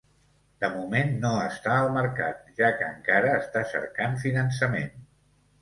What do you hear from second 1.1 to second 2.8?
no està al mercat, ja